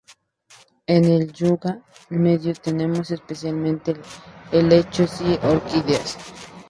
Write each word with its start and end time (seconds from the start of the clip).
En 0.87 1.05
el 1.05 1.31
yunga 1.31 1.83
medio 2.09 2.55
tenemos 2.55 3.11
especialmente 3.11 3.93
helechos 4.51 5.21
y 5.21 5.35
orquídeas. 5.45 6.17